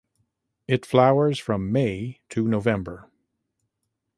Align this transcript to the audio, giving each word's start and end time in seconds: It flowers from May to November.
It 0.67 0.83
flowers 0.83 1.37
from 1.37 1.71
May 1.71 2.21
to 2.29 2.47
November. 2.47 3.07